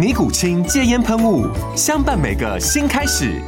[0.00, 1.46] 尼古清戒烟喷雾，
[1.76, 3.38] 相伴每个新开始。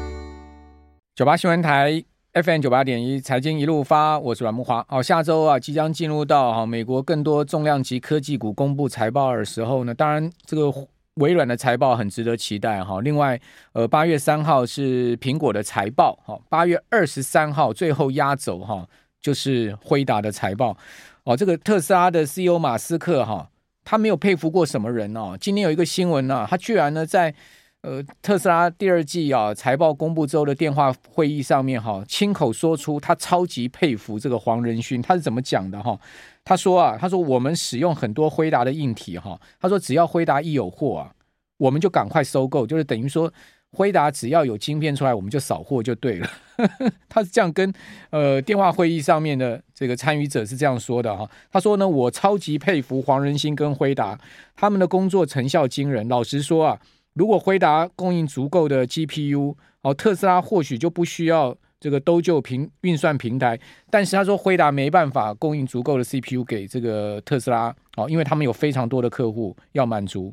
[1.14, 4.84] 九八新闻台 FM 九八点一，财经一路发，我是阮慕驊。
[4.86, 10.70] 好，下周啊，即将进入到哈美国更多重量级科技股公布财报的时候呢，当然这个
[11.14, 13.00] 微软的财报很值得期待哈。
[13.00, 13.40] 另外，
[13.72, 18.86] 呃，八月三号是苹果的财报，哈，八月二十三号最后压轴哈，
[19.22, 20.76] 就是辉达的财报。
[21.24, 23.48] 哦，这个特斯拉的 CEO 马斯克哈。
[23.92, 25.36] 他没有佩服过什么人哦。
[25.38, 27.34] 今天有一个新闻呢、啊，他居然呢在
[27.82, 35.02] 呃特斯拉第二季啊财报公布之后的电话会议上面哈、啊，亲口说出他超级佩服这个黄仁勋。
[35.02, 36.00] 他是怎么讲的哈？
[36.42, 41.12] 他说啊，他说我们使用很多辉达的硬体哈，他说只要辉达一有货啊，
[41.58, 43.30] 我们就赶快收购，就是等于说。
[43.72, 46.30] 辉达只要有晶片出来，我们就扫货就对了。
[47.08, 47.72] 他是这样跟
[48.10, 51.28] 呃电话会议上面的这个参与者是这样说的哈。
[51.50, 54.18] 他说呢，我超级佩服黄仁勋跟辉达，
[54.54, 56.06] 他们的工作成效惊人。
[56.08, 56.78] 老实说啊，
[57.14, 63.58] 如果辉达供应足够的 GPU，哦，特斯拉或许就不需要这个都就平运算平台。
[63.88, 70.32] 但是他说辉达没办法供应足够的 CPU 给这个特斯拉，哦，因为他们有非常多的客户要满足。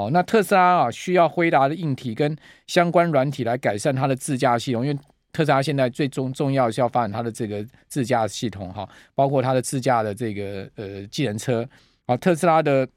[0.00, 2.34] 哦，那特斯拉啊，需要辉达的硬体跟
[2.66, 4.98] 相关软体来改善它的自驾系统，因为
[5.32, 11.68] 特斯拉现在最重重要是要发展它的这个自驾系统哈，包括它的自驾的这个呃计程车，
[12.06, 12.88] 啊，特斯拉的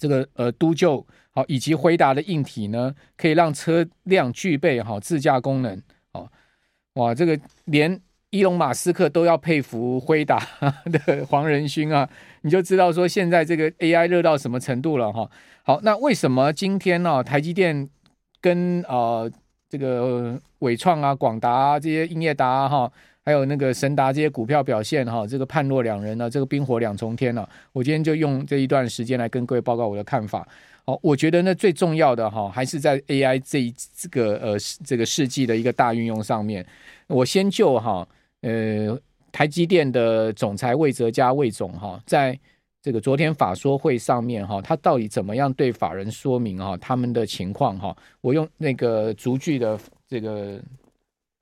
[0.00, 5.80] 这个呃都旧，好以及辉达的硬体呢，可以让车辆具备哈自驾功能，
[6.12, 6.28] 哦，
[6.94, 8.00] 哇，这个连。
[8.30, 10.44] 伊隆马斯克都要佩服辉达
[10.86, 15.30] 的黄仁勋啊，你就知道说现在这个 AI 热到什么程度了哈。
[15.66, 17.88] 好，那为什么今天呢、台积电
[18.38, 19.30] 跟呃
[19.70, 22.92] 这个伟创啊、广达啊这些英业达哈，
[23.24, 30.46] 还有那个神达这些股票表现哈，这个判若两人呢、这个冰火两重天呢、我今天就用这一段时间来跟各位报告我的看法。
[30.84, 36.64] 好，我觉得呢最重要的哈，还是在 AI 这一这个呃这个世纪的一个大运用上面。
[37.06, 38.06] 我先就哈。
[38.42, 38.94] 呃，
[39.32, 42.38] 台积电的总裁魏哲家魏总哈，在
[42.84, 47.96] 这个昨天法说会上面哈，他到底怎么样对法人说明哈他们的情况哈？
[48.20, 50.60] 我用那个逐句的这个。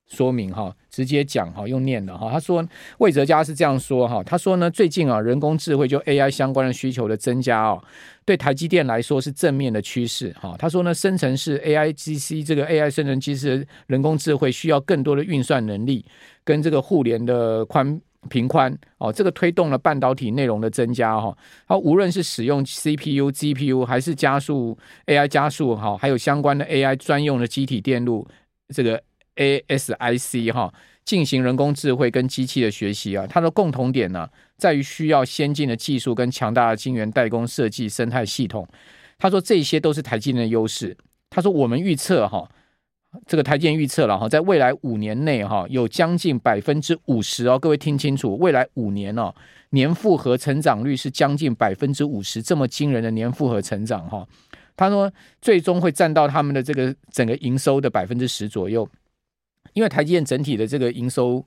[0.05, 2.29] 说明哈，直接讲哈，用念的哈。
[2.29, 2.63] 他说
[2.99, 7.81] 魏哲家是这样说哈，他说呢，最近啊，人工智慧就 AI 相关的需求的增加哦，
[8.23, 10.55] 对台积电来说是正面的趋势哈。
[10.59, 16.05] 他说呢，生成式 AIGC 这个 AI 生成机是人工智慧需要更多的运算能力
[16.43, 21.37] 跟这个互联的宽频宽哦，这个推动了半导体内容的增加哈。
[21.67, 28.27] 它无论是使用 CPU、GPU 还是加速 AI 加速哈，还有相关的 AI 专用的积体电路
[28.73, 29.01] 这个。
[29.35, 30.71] ASIC 哈，
[31.03, 38.67] 进行人工智慧跟机器的学习啊，它的共同点呢、在于需要先进的技术跟强大的晶圆代工设计生态系统。
[39.17, 40.95] 他说这些都是台积电的优势。
[41.31, 42.47] 他说我们预测哈，
[43.25, 49.33] 这个台积电预测了哈，在未来五年内哈，有将近百分之五十哦，各位听清楚，未来五年哦，
[49.69, 54.27] 年复合成长率是将近百分之五十，这么惊人的年复合成长哈。
[54.75, 58.87] 他说最终会占到他们的这个整个营收的百分之十左右。
[59.73, 61.43] 因为台积电整体的这个营收，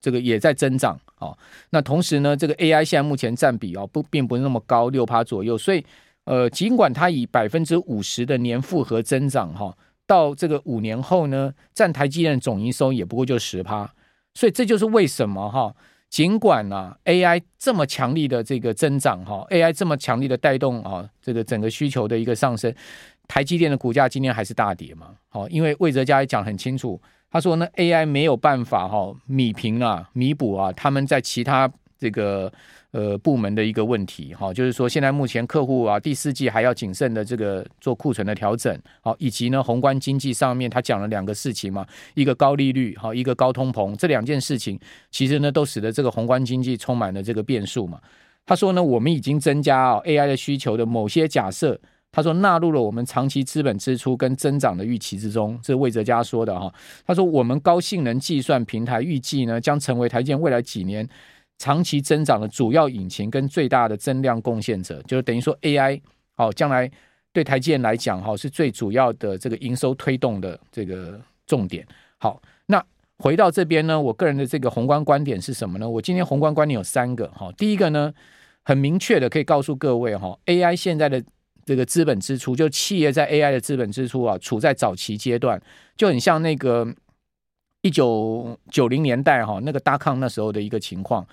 [0.00, 1.36] 这个也在增长哦。
[1.70, 5.56] 那同时呢，这个 AI 现在目前占比哦不并不是那么高，六趴左右。
[5.56, 5.84] 所以
[6.24, 9.76] 呃，尽管它以百分之五十的年复合增长哈，
[10.08, 13.88] 到这个五年后呢，占台积电的总营收也不过就十趴。
[14.34, 15.74] 所以这就是为什么哈，
[16.08, 22.74] 尽管啊 AI 这么强力的这个增长哈，AI 这么强力的带动啊，这个整个需求的一个上升，
[23.26, 25.14] 台积电的股价今天还是大跌嘛？
[25.28, 27.00] 好，因为魏哲家也讲很清楚。
[27.30, 32.50] 他说呢，AI 没有办法哈，米平啊，弥补啊，他们在其他这个
[32.92, 44.78] 呃部门的一个问题哈，就是说现在目前客户啊第四季还要谨慎的这个做库存的调整，好，以及呢宏观经济上面他讲了两个事情嘛，一个高利率好，一个高通膨，这两件事情
[45.10, 48.00] 其实呢都使得这个宏观经济充满了这个变数嘛。
[48.46, 51.78] 他说呢，我们已经增加啊 AI 的需求的某些假设。
[52.10, 56.72] 他说纳入了我们长期资本支出跟增长的预期之中，这是魏哲家说的哈。
[57.06, 61.06] 他说我们高性能计算平台预计呢将成为台积电未来几年
[61.58, 66.00] 长期增长的主要引擎跟最大的增量贡献者，就是等于说 AI
[66.36, 66.90] 好，将来
[67.32, 71.86] 对台积电来讲哈是最主要的这个营收推动的这个重点。
[72.18, 72.82] 好，那
[73.18, 75.88] 回到这边呢，我个人的这个宏观观点是什么呢？
[75.88, 77.52] 我今天宏观观点有三个哈。
[77.58, 78.14] 第一个呢，
[78.64, 81.22] 很明确的可以告诉各位哈，AI 现在的。
[81.66, 85.60] 这个资本支出，就企业在 AI 的资本支出啊，处在早期阶段，
[85.98, 86.88] 就很像那个
[87.82, 91.26] 一九九零年代哈，那个 dot com 那时候的一个情况。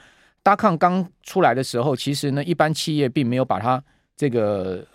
[0.45, 3.83] 大抗刚出来的时候，其实呢，一般企业并没有把它
[4.15, 4.85] 这个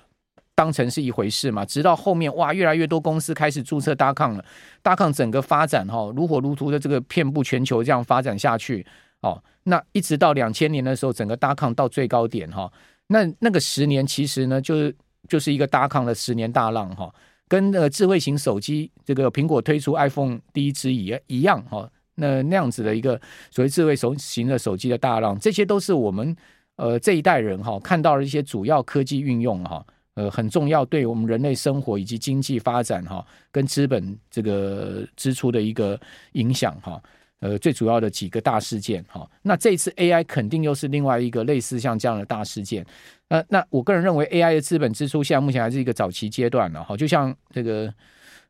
[0.55, 1.65] 当成是一回事嘛。
[1.65, 4.45] 直到后面哇，越来越多公司开始注册大抗了
[4.81, 8.87] 大抗整个发展哈，如火如荼的这个遍布全球这样发展下去
[9.23, 9.43] 哦。
[9.65, 12.73] 那一直到两千年的时候，整个大抗到最高点哈，
[13.09, 14.95] 那那个十年其实呢，就是。
[15.29, 17.15] 就是一个大抗的十年大浪哈，
[17.47, 21.89] 跟呃智慧型手机这个苹果推出 iPhone 第一支一一样哈，
[22.21, 23.21] 那那样子的一个
[23.51, 26.37] 所谓智慧手型的手机的大浪，这些都是我们
[26.77, 29.85] 呃这一代人哈看到了一些主要科技运用哈，
[30.15, 35.99] 呃很重要对我们人类生活以及经济发展哈跟资本这个支出的一个
[36.33, 37.03] 影响哈。
[37.41, 42.85] 呃，最主要的几个大事件，哈，那这次 AI 肯定又是另外一个类似像这样的大事件，
[43.29, 47.91] 呃，那我个人认为 AI 的资本支出现在目前还是一个早期阶段了，哈，就像这个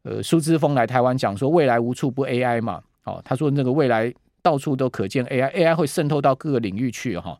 [0.03, 4.13] 呃苏姿丰来台湾讲说，未来无处不 AI 嘛，哦，他说那个未来
[4.43, 7.39] 到处都可见 AI，AI 会渗透到各个领域去，哈，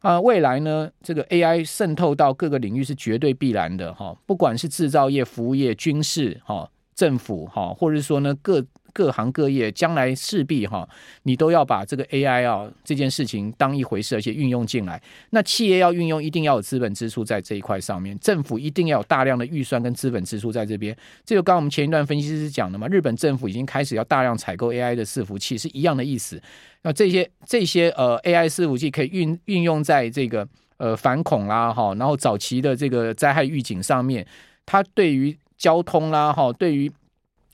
[0.00, 8.64] 啊，未来呢，这个 AI 渗透到各个领域是绝对必然的，哈，不管是制造业、服务业、军事，哈，政府，哈，或者是说呢各。
[8.92, 10.88] 各行各业将来势必哈，
[11.24, 15.02] 你都要把这个 AI 啊这件事情当一回事，而且运用进来。
[15.30, 18.18] 那企业要运用，一定要有资本支出在这一块上面。
[18.18, 20.96] 政府一定要有大量的预算跟资本支出在这边。
[21.24, 26.40] 这就刚我们前一段分析师讲的嘛，日本政府已经开始要大量采购 AI 的伺服器，是一样的意思。
[26.82, 30.46] 那这些这些呃 AI 伺服器可以运运用在这个
[30.76, 34.26] 呃反恐啦哈，然后早期的这个灾害预警上面，
[34.66, 36.90] 它对于交通啦哈，对于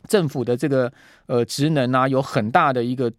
[0.07, 0.93] 政府的这个
[1.27, 3.13] 呃职能啊，有很大的一个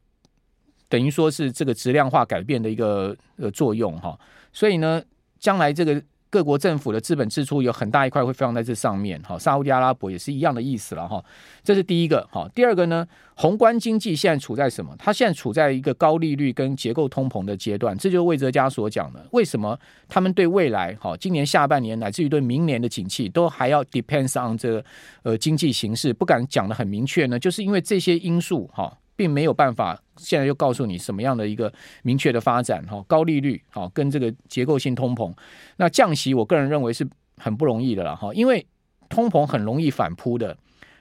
[0.88, 4.18] 等于说是这个质量化改变的一个呃作用哈，
[4.54, 5.04] 所以呢，
[5.40, 6.02] 将来这个。
[6.30, 11.24] 各国政府的资本支出有很大一块会放在这上面，哈，沙乌地阿拉伯也是一样的意思了，哈，
[11.64, 14.96] 这是第一个，哈，第二个呢，宏观经济现在处在什么？
[15.00, 19.26] 它现在处在一个高利率跟结构通膨的阶段，这就是魏哲家所讲的。
[19.32, 19.78] 为什么
[20.08, 24.86] 他们对未来，哈，今年下半年乃至于对明年的景气都还要 depends on 这个
[25.24, 27.40] 呃经济形势，不敢讲得很明确呢？
[27.40, 28.96] 就是因为这些因素，哈。
[29.20, 31.70] 并没有办法，现在又告诉你什么样的一个
[32.04, 35.30] 明确的发展哈，高利率好跟这个结构性通膨，
[35.76, 37.06] 那降息我个人认为是
[37.36, 38.66] 很不容易的了哈，因为
[39.10, 40.56] 通膨很容易反扑的，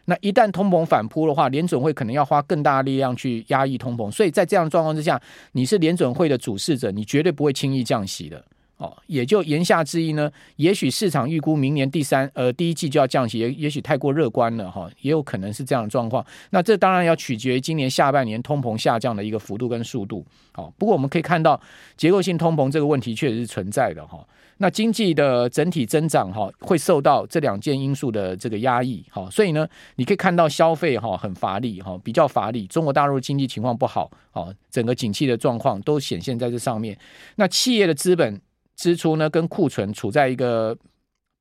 [0.06, 5.22] 那一旦通膨反扑的话，联准会可能要花更大的力量去压抑通膨，所以在这样状况之下，
[5.52, 8.44] 你是联准会的主事者，你绝对不会轻易降息的。
[8.78, 16.24] 哦，也就言下之意呢，也许市场预估明年第三呃第一季就要降息，也也许太过乐观了哈，也有可能是这样的状况。
[16.50, 20.24] 那这当然要取决于今年下半年通膨下降的一个幅度跟速度。
[20.52, 21.60] 好，不过我们可以看到
[21.96, 24.24] 结构性通膨这个问题确实是存在的哈。
[24.58, 29.04] 那经济的整体增长哈会受到这两件因素的这个压抑。
[29.10, 29.66] 好，所以呢，
[29.96, 32.64] 你可以看到消费哈很乏力哈，比较乏力。
[32.68, 36.96] 中国大陆经济情况不好，好，整个景气的状况都显现在这上面。
[37.34, 38.40] 那企业的资本。
[38.78, 40.74] 支出呢，跟库存处在一个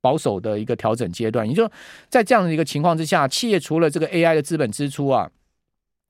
[0.01, 1.47] 保守的一个调整阶段。
[1.47, 1.71] 也就是，
[2.09, 5.29] 在这样的一个情况之下，企业除了这个 AI 的资本支出啊，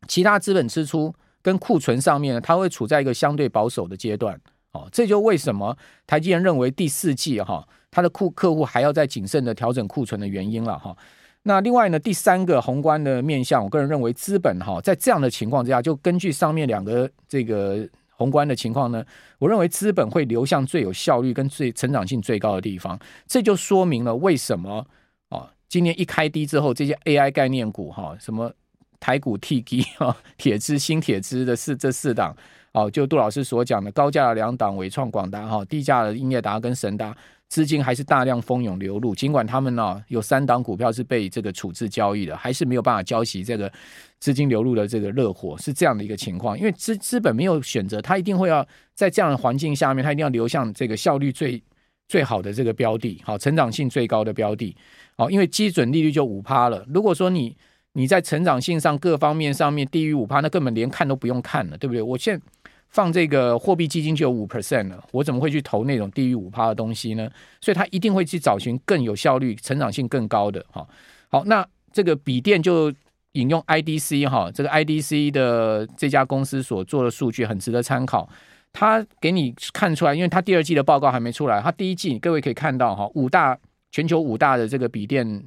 [0.07, 4.39] 其他资本支出跟库存上面呢，它会处在一个相对保守的阶段。
[4.72, 10.96] 哦，这就为什么台积电认为第四季哈，它的库客户还要再谨慎的调整库存的原因了哈。
[11.43, 17.86] 那另外呢，第三个宏观的面向，我个人认为资本哈，在这样的情况之下，就根据上面两个这个。
[18.17, 19.05] 宏观的情况呢，
[19.38, 24.86] 我认为资本会流向最有效率跟最成长性最高的地方，这就说明了为什么
[25.29, 28.51] 啊，今年一开低之后，这些 AI 概念股哈，什么
[29.00, 32.36] 台股 T G 哈、铁资、新铁资的四这四档，
[32.71, 37.15] 哦，就杜老师所讲的高价的两档，伟创、广达哈，低价的英业达跟神达，
[37.49, 43.71] 资金还是大量蜂拥流入，尽管他们呢、有三档股票是被这个处置交易的，还是没有办法交熄这个
[44.19, 46.59] 资金流入的这个热火，是这样的一个情况。
[46.59, 51.63] 因为资资本没有选择，他一定会要在这样的环境下面，他一定要流向这个效率最
[52.09, 54.75] 最好的这个标的，好，成长性最高的标的，
[55.15, 56.85] 好，因为基准利率就五趴了。
[56.89, 57.55] 如果说你
[57.93, 62.01] 你在成长性上各方面上面低于五趴，那根本连看都不用看了，对不对？
[62.01, 62.43] 我现在。
[62.89, 67.29] 放这个货币基金就有五 percent 了，我怎么会去投那种低于五趴的东西呢？
[67.62, 70.88] 所以他一定会去找寻更有效率、成长性更高的哈。
[71.29, 72.91] 好，那这个笔电就
[73.34, 78.27] 引用 IDC 哈，这个 IDC 的这家公司所做的数据很值得参考。
[78.74, 83.58] 他给你看出来，因为他第二季的报告还没出来，他第一季各位可以看到哈，五大
[83.91, 85.44] 全球五大的这个笔电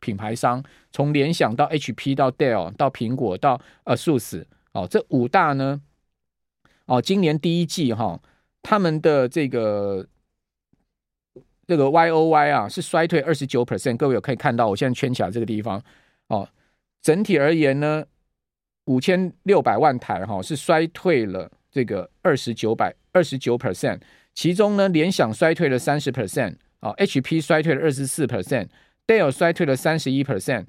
[0.00, 5.80] 品牌商，从联想到 HP 到 Dell 到苹果到 ASUS 哦，这五大呢。
[6.88, 8.18] 哦，今年第一季哈，
[8.62, 10.06] 他们的这个
[11.66, 15.82] 这个 Y O Y 啊是衰退二十九 percent，各位有可以看到，我现在圈起来这个地方
[16.28, 16.48] 哦。
[17.02, 18.04] 整体而言呢，
[18.86, 24.00] 五千六百万台哈是衰退了这个二十九百二十九 percent，
[24.32, 30.64] 其中呢，联想衰退了三十 percent，啊，H P 衰退了二十四 percent，Dell 衰退了三十一 percent，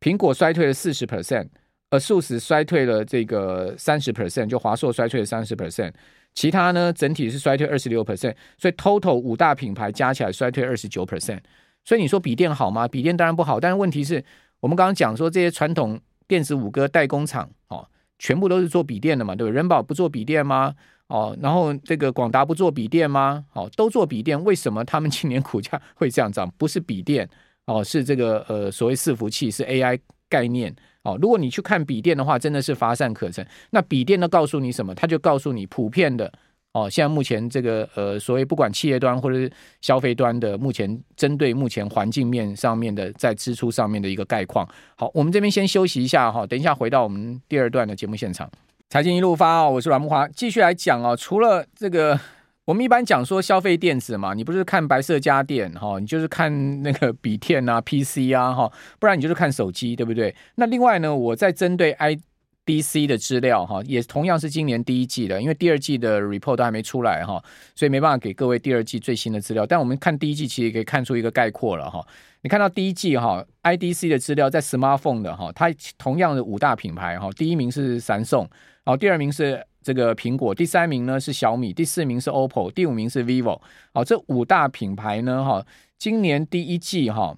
[0.00, 1.48] 苹果衰退了四十 percent。
[1.92, 5.92] ASUS 衰退了这个三十 percent，就华硕衰退了三十 percent，
[6.34, 11.40] 其他呢整体是衰退二十六 percent，所以 total 五大品牌加起来衰退二十九 percent。
[11.84, 12.88] 所以你说笔电好吗？
[12.88, 14.24] 笔电当然不好，但是问题是
[14.60, 17.86] 我们刚刚讲说这些传统电子五哥代工厂哦，
[18.18, 19.56] 全部都是做笔电的嘛，对不对？
[19.56, 20.74] 仁宝不做笔电吗？
[21.08, 23.44] 哦，然后这个广达不做笔电吗？
[23.52, 26.50] 哦，都做笔电，为什么他们今年股价会这样涨？
[26.56, 27.28] 不是笔电
[27.66, 30.74] 哦，是这个呃所谓伺服器，是 AI 概念。
[31.04, 33.46] 哦，如果你去看笔电的话，真的是乏善可陈。
[33.70, 34.94] 那笔电呢，告诉你什么？
[34.94, 36.32] 它就告诉你普遍的
[36.72, 44.68] 哦，现在目前这个呃，所谓不管企业端或者是消费端的，目前针对目前环境面上面的在支出上面的一个概况。
[44.96, 48.50] 好，我们这边先休息一下哈，等一下回到我们第二段的节目现场。
[48.88, 52.18] 财经一路发哦，我是阮木华，继续来讲哦，除了这个。
[52.64, 60.32] 我们一般讲说消费电子嘛，你不是看白色家电哈，你就是看那个笔电啊、 PC 啊哈，不然你就是看手机，对不对？
[60.54, 67.42] 那另外呢，我在针对 IDC 的资料哈，也同样是今年第一季的，因为第二季的 report 都还没出来哈，
[67.74, 69.66] 所以没办法给各位第二季最新的资料。
[69.66, 72.06] 但我们看第一季，其实可以看出一个概括了哈。
[72.42, 78.48] 你看到第一季哈，IDC 的资料在 smartphone 的哈，它同样的五大品牌哈，第一名是三送，
[78.84, 79.66] 哦，第二名是。
[79.82, 83.60] 这个苹果，第三名呢是小米，第四名是 OPPO，第五名是 vivo。
[83.92, 85.66] 好，这五大品牌呢，哈，
[85.98, 87.36] 今年第一季哈，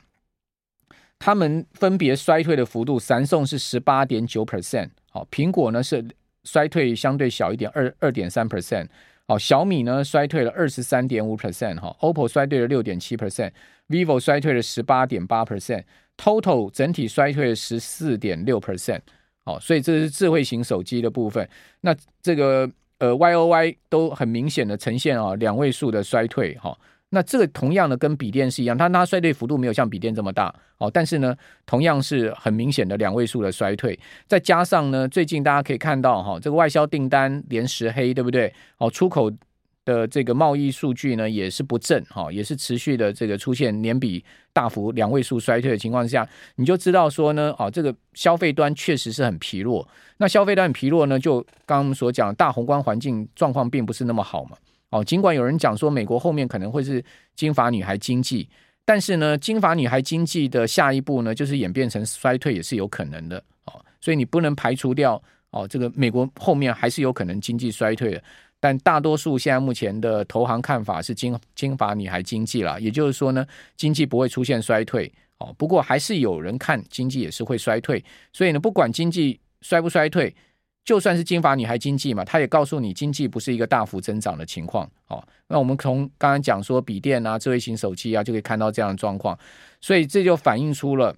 [1.18, 6.04] 他们分别衰退的幅度，三送是十八点九 percent，好，苹果呢是
[6.44, 8.86] 衰退相对小一点，二二点三 percent，
[9.26, 19.00] 好，小米呢衰退了二十三点五 percent，哈，OPPO 衰退了六点七 percent，vivo 衰退了十八点八 percent，total 整体衰退了十四点六 percent。
[19.44, 21.48] 好，所以这是智慧型手机的部分。
[21.82, 26.54] 那这个呃，Y O Y 都很明显的呈现啊两位数的衰退。
[26.54, 26.76] 哈，
[27.10, 30.54] 那这个同样的跟笔电是一样，它它衰退幅度没有像笔电这么大。
[30.78, 31.36] 哦，但是呢，
[31.66, 33.98] 同样是很明显的两位数的衰退。
[34.26, 38.52] 再加上呢，最近大家可以看到哈，这个外销订单连十黑，对不对？
[38.78, 39.30] 哦，出口。
[39.84, 46.26] 的这个贸易数据呢，也是不振哈，也是持续的这个出现年比大幅两位数衰退的情况下，
[46.56, 49.86] 你就知道说呢，啊，这个消费端确实是很疲弱。
[50.16, 54.56] 那消费端很疲弱呢，就刚刚我们所讲，大宏观环境状况并不是那么好嘛。
[54.90, 58.48] 哦，尽管有人讲说美国后面可能会是金发女孩经济，
[58.84, 63.36] 但是呢，金发女孩经济的下一步呢，就是演变成衰退也是有可能的。
[63.66, 68.22] 哦，所以你不能排除掉哦，这个美国后面还是有可能经济衰退的。
[68.64, 75.54] 但大多数现在目前的投行看法是金金发女孩经济了，也就是说呢，经济不会出现衰退哦。
[75.58, 78.02] 不过还是有人看经济也是会衰退，
[78.32, 80.34] 所以呢，不管经济衰不衰退，
[80.82, 85.22] 就算是金发女孩经济嘛，他也告诉你经济不是一个大幅增长的情况哦。
[85.48, 89.38] 那我们从刚刚讲说笔电啊、智慧型手机啊，就可以看到这样的状况，
[89.78, 91.14] 所以这就反映出了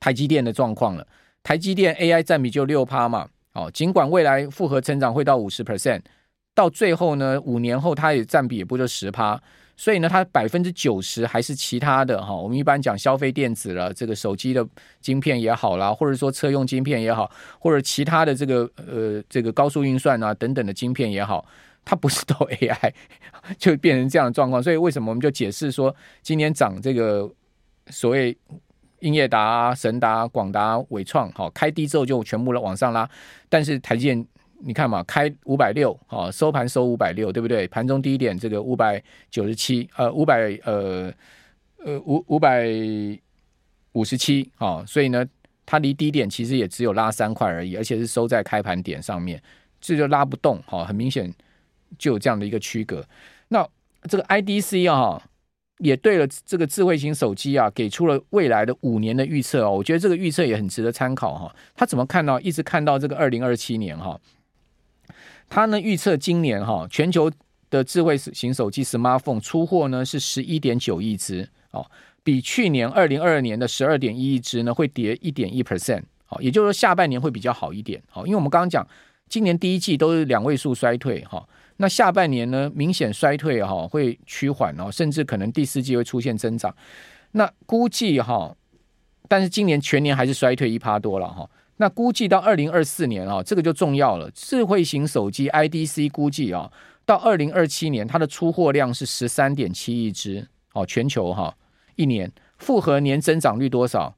[0.00, 1.06] 台积电的状况了。
[1.44, 6.00] 台积电 AI 占比就六趴嘛，哦，尽管未来复合成长会到五十 percent。
[6.54, 9.40] 到最后呢，五年后它也占比也不就十趴，
[9.74, 12.34] 所以呢，它百分之九十还是其他的哈。
[12.34, 14.66] 我们一般讲消费电子了，这个手机的
[15.00, 21.42] 晶片也好啦，或者说车用晶片也好，或者其他的这个呃这个高速运算啊等等的晶片也好，
[21.86, 22.92] 它不是都 AI
[23.56, 24.62] 就变成这样的状况。
[24.62, 27.26] 所以为什么我们就解释说，今年涨这个
[27.86, 28.36] 所谓
[29.00, 33.08] 英业达、神达、广达、伟创，好开低之后就全部的往上拉，
[33.48, 34.26] 但是台积电。
[34.64, 37.66] 你看嘛，开五百六，哈，收盘收五百六，对不对？
[37.68, 41.12] 盘中低点这个五百九十七，呃，五百，呃，
[41.84, 42.66] 呃，五五百
[43.92, 45.26] 五十七，哈，所以呢，
[45.66, 49.42] 它离低点其实也只有拉三块而已，而且是收在开盘点上面，
[49.80, 51.32] 这就拉不动，哈，很明显
[51.98, 53.04] 就有这样的一个区隔。
[53.48, 53.68] 那
[54.08, 55.22] 这个 IDC 啊。
[55.78, 59.72] 也对了，这个智慧型手机啊，给出了未来的五年的预测哦。
[59.72, 61.52] 我觉得这个预测也很值得参考哈。
[61.74, 62.38] 他怎么看到？
[62.38, 64.16] 一直看到这个二零二七年哈。
[65.54, 67.30] 他呢预测今年哈全球
[67.68, 71.84] 的智慧型手机 smartphone 出货呢是十一点九亿只哦，
[72.22, 78.22] 比去年二零二二年的十二点一亿只呢会跌一点一 percent 哦，也就是说下半年会比较好一点哦。
[78.24, 78.86] 因为我们刚刚讲
[79.28, 81.46] 今年第一季都是两位数衰退哈。
[81.76, 86.74] 那下半年呢，明显衰退哈，会趋缓哦，甚至可能第四季会出现增长。
[87.32, 88.56] 那估计哈，
[89.28, 91.46] 但是今年全年还是衰退一趴多了哈。
[91.82, 94.30] 那估计到二零二四年啊，这个就重要了。
[94.30, 96.70] 智慧型手机 IDC 估计啊，
[97.04, 101.52] 到二零二七年它的出货量是十三点七亿只哦，全球哈
[101.96, 104.14] 一年复合年增长率多少？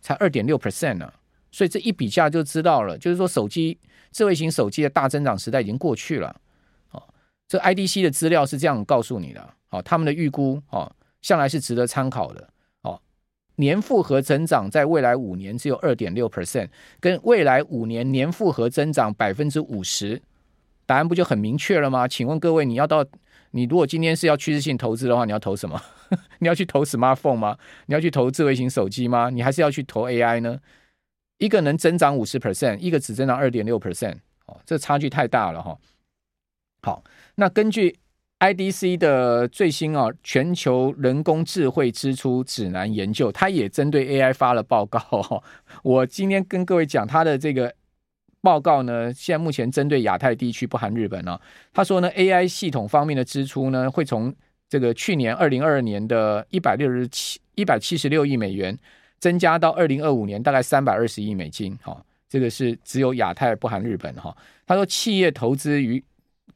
[0.00, 1.12] 才二点六 percent 呢。
[1.50, 3.76] 所以这一比价就知道了，就是说手机
[4.12, 6.40] 智慧型手机的大增长时代已经过去了。
[6.92, 7.02] 哦
[7.48, 10.88] 这 IDC 的资料是这样告诉你的，哦，他们的预估，哦，
[11.22, 12.48] 向来是值得参考的，
[13.60, 20.20] 年复合增长在未来五年只有二点六 percent，跟未来五年年复合增长百分之五十，
[20.86, 22.08] 答案不就很明确了吗？
[22.08, 23.06] 请问各位，你要到
[23.52, 25.80] 你如果今天是要趋势性投资的话，你要投什么？
[26.40, 27.56] 你要去投 smartphone 吗？
[27.86, 29.30] 你要去投智慧型手机吗？
[29.30, 30.58] 你还是要去投 AI 呢？
[31.38, 35.78] 一个能增长五十 percent，一个只增长二点六 percent，哦，这差距太大了哈，
[36.82, 37.04] 好。
[37.36, 37.98] 那根据
[38.40, 45.42] IDC 的最新啊全球人工智慧支出指南研究，它也针对 AI 发了报告。
[45.84, 47.74] 我今天跟各位讲它的这个
[48.40, 51.38] 报告呢，现在目前针对亚太地区不含日本啊。
[51.74, 54.34] 他说呢，AI 系统方面的支出呢，会从
[54.70, 58.74] 这个去年二零二二年的一百六十七一百七十六亿美元，
[59.18, 61.76] 增加到二零二五年大概三百二十亿美金。
[61.82, 64.34] 哈，这个是只有亚太不含日本哈。
[64.66, 66.02] 他说企业投资于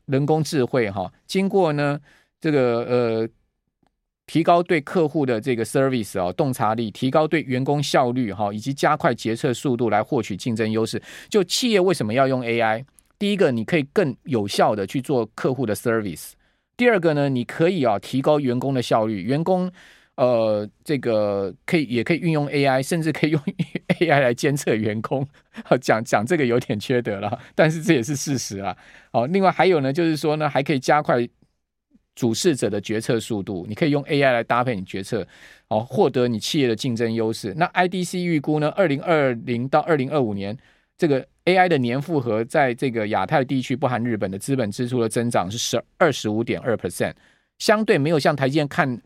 [0.06, 1.99] 人工智慧哈，经过呢
[2.40, 3.28] 这个呃
[4.26, 11.02] 提高对客户的这个 service 啊洞察力，提高对员工效率哈，以及加快决策速度来获取竞争优势。
[11.28, 12.84] 就企业为什么要用 AI？
[13.18, 16.32] 第一个，你可以更有效的去做客户的 service；
[16.76, 19.72] 第二个呢，你可以啊提高员工的效率，员工。
[20.16, 23.42] 呃，这个可以也可以运用 AI，甚至可以用
[23.98, 25.27] AI 来监测员工。
[25.81, 28.77] 讲讲这个有点缺德了，但是这也是事实啊。
[29.11, 31.29] 好，另外还有呢，就是说呢，还可以加快
[32.14, 33.66] 主事者的决策速度。
[33.68, 35.27] 你可以用 AI 来搭配你决策，
[35.66, 37.53] 哦，获得你企业的竞争优势。
[37.57, 40.57] 那 IDC 预估呢，二零二零到二零二五年，
[40.96, 47.14] 这个 AI 的年复合在这个亚太地区不含日本的资本支出的增长是十二十五点二 percent，
[47.59, 49.03] 相对没有像台积电看。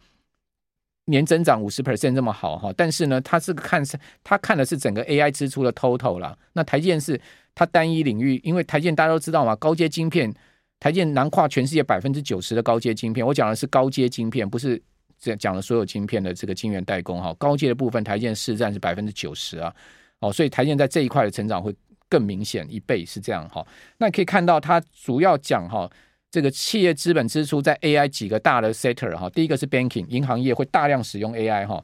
[1.08, 6.36] 年增长五十 percent 这么好哈，但是呢，他是看是，他看的是整个 AI 支出的 total 啦。
[6.52, 7.18] 那台建是
[7.54, 10.32] 它单一领域，因为台建大家都知道嘛，高阶晶片，
[10.78, 13.26] 台建囊括全世界百分之九十的高阶晶片。
[13.26, 14.80] 我讲的是高阶晶片，不是
[15.18, 17.34] 这讲的所有晶片的这个晶圆代工哈。
[17.38, 19.74] 高阶的部分，台建市占是百分之九十啊。
[20.20, 21.74] 哦，所以台建在这一块的成长会
[22.08, 23.66] 更明显一倍是这样哈。
[23.96, 25.90] 那可以看到，它主要讲哈。
[26.30, 31.82] 这个企业资本支出在 AI 几个大的 sector 哈，第一个是 banking 银行业会大量使用 AI 哈，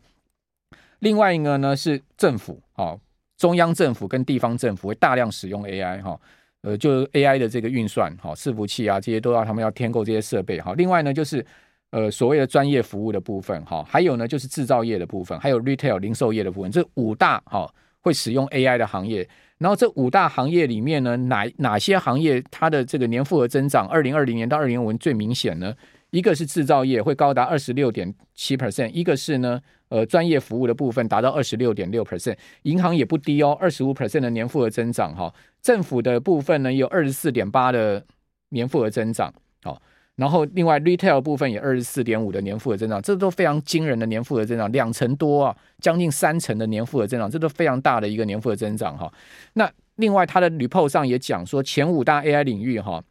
[0.98, 2.98] 另外一个呢是政府哈，
[3.38, 6.20] 中央政府跟地方政府会大量使用 AI 哈，
[6.60, 11.44] 呃，就 AI 的这个运算哈，伺服器啊这些都要他们要添购这些设备哈，另外呢就是
[11.90, 17.72] 呃所谓的专业服务的部分哈，还有呢就是制造业的部分，还有 retail 零售业的部分，这五大哈
[18.04, 19.26] 会使用 AI 的行业。
[19.58, 25.74] 然后这五大行业里面呢，哪哪些行业它的这个年复合增长，二零二零年到二零二五年最明显呢？
[26.10, 35.32] 一个是制造业会高达二十六点七 percent，一个是呢，呃，专业服务的部分达到二十六点六 percent，银行也不低哦，二十五 percent 的年复合增长哈。
[35.62, 38.04] 政府的部分呢，有二十四点八的
[38.50, 39.32] 年复合增长，
[40.16, 49.12] 然后，另外 retail 部分也二十四点五的年复合增长，这都非常惊人的年复合增长，两成多啊，将近三成的年复合增长，这都非常大的一个年复合增长哈。
[49.54, 53.02] 那另外，它的 report 上也讲说，前五大 AI 领域哈，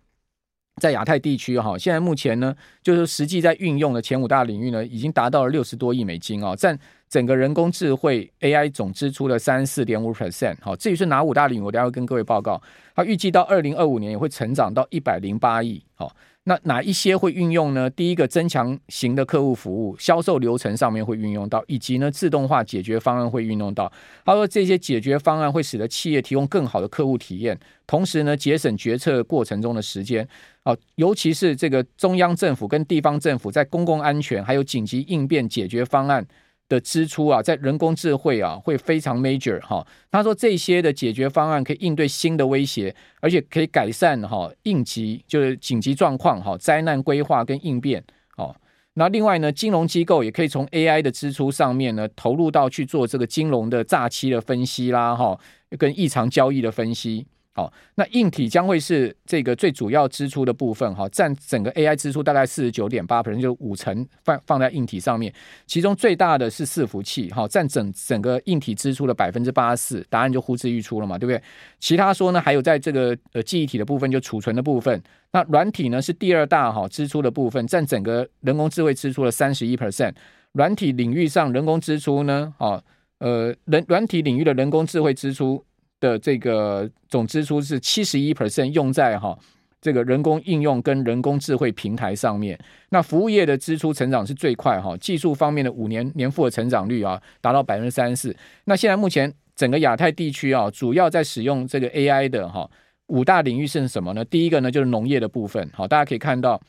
[0.81, 10.55] 在亚太地区哈，现在目前呢，就是实际在运用的前五大领域呢，已经达到了六十多亿美金啊，占整个人工智慧 AI 总支出的三十四点五 percent。
[10.61, 12.61] 好，至于是哪五大领域，我等下会跟各位报告。
[12.95, 15.83] 它预计到二零二五年也会成长到一百零八亿。
[15.95, 16.15] 好。
[16.45, 17.89] 那哪一些会运用呢？
[17.89, 23.89] 第一个，增强型的客户服务，销售流程上面会运用到，以及呢，自动化解决方案会运用到。
[24.25, 30.27] 他说，这些解决方案会使得企业提供更好的客户体验，同时呢，节省决策过程中的时间。
[30.63, 36.25] 啊，尤其是这个中央政府跟地方政府在公共安全还有紧急应变解决方案。
[36.69, 39.85] 的支出啊，在人工智慧啊，会非常 major 哈。
[40.11, 48.03] 他说，这些的解决方案可以应对新的威胁，而且可以改善哈应急就是紧急状况哈灾难规划跟应变
[48.37, 48.55] 哦。
[48.95, 55.39] 那另外呢，金融机构也可以从 AI 的支出上面呢，投入到去做这个金融的诈欺的分析啦哈，
[55.77, 57.25] 跟异常交易的分析。
[57.55, 65.31] 好，那硬体将会是这个最主要支出的部分，哈，占整个 AI 支出大概四十九点八就五成放放在硬体上面。
[65.67, 70.03] 其中最大的是伺服器，哈，占整整个硬体支出的百分之八十四。
[70.09, 71.39] 答案就呼之欲出了嘛，对不对？
[71.79, 74.99] 其他说呢，还有在这个呃记忆体的部分，就储存的部分。
[75.31, 80.15] 那软体呢是第二大哈支出的部分，占整个人工智慧支出的三十一 percent。
[80.53, 82.81] 软体领域上人工支出呢，啊，
[83.19, 85.63] 呃，人软体领域的人工智慧支出。
[86.03, 89.39] 的这个总支出是七十一 percent 用在哈
[89.79, 92.59] 这个人工应用跟人工智慧平台上面。
[92.89, 98.35] 那服务业的支出成长是最快哈，技术方面的五年年复合成长率啊达到百分之三十四。
[98.65, 102.69] 那现在目前整个亚太地区啊，主要在使用这个 AI 的哈
[103.07, 104.25] 五大领域是什么呢？
[104.25, 106.59] 第一个呢就是农业的部分，好，大家可以看到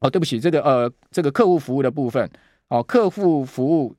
[0.00, 2.28] 哦，对不起，这个呃这个客户服务的部分，
[2.70, 3.94] 哦，客户服务。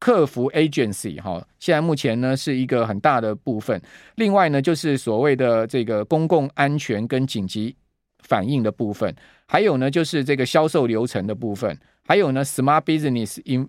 [0.00, 3.80] 客服 agency 哈，现在目前呢是一个很大的部分。
[4.14, 7.76] 另外呢，就是所谓的这个公共安全跟紧急
[8.20, 9.14] 反应的部分，
[9.46, 13.68] 还有呢就是这个销售流程的部分，还有呢 smart business in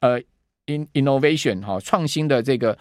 [0.00, 0.20] 呃
[0.66, 2.78] in innovation 哈，创新的这个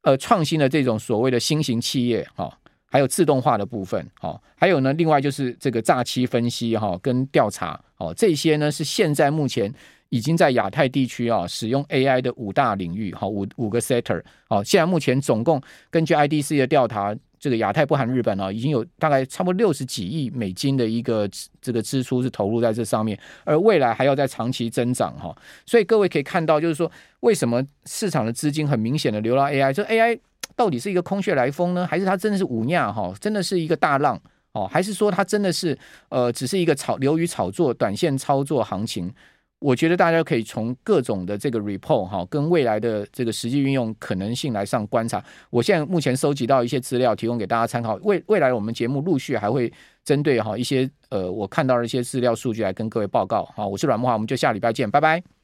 [0.00, 2.50] 呃创新的这种所谓的新型企业哈，
[2.86, 9.70] 还有自动化的部分哈，还有呢另外就是这个诈欺分析哈跟调查哦，这些呢是现在目前。
[10.10, 21.28] 已经在亚太地区啊使用 AI 的五大领域，好五五个 sector，好，现在目前总共根据 IDC 的调查，这个亚太不含日本啊，已经有大概差不多六十几亿美金的一个
[21.60, 26.90] 这个支出是投入在这上面，而未来还要在长期增长哈，所以各位可以看到，就是说
[27.20, 30.18] 为什么市场的资金很明显的流到 AI，这 AI
[30.56, 34.18] 到底是一个空穴来风呢，还是它真的是五亚哈，真的是一个大浪
[34.52, 39.12] 哦，还是说它真的是呃只是一个炒流于炒作短线操作行情？
[39.60, 45.22] 我觉得大家可以从各种的这个 report 哈，跟未来的这个实际运用可能性来上观察。
[45.50, 47.96] 我现在目前收集到一些资料，提供给大家参考。
[48.02, 49.72] 未未来我们节目陆续还会
[50.04, 53.44] 针对哈一些呃我看到的一些资料数据来跟各位报告。
[53.56, 55.37] 好，我是阮木华，我们就下礼拜见，拜拜。